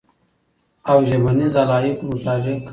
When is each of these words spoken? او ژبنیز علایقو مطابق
او 0.91 0.97
ژبنیز 1.09 1.55
علایقو 1.61 2.05
مطابق 2.11 2.61